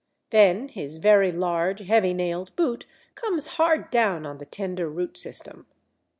[0.31, 5.67] Then his very large, heavy nailed boot comes hard down on the tender root system.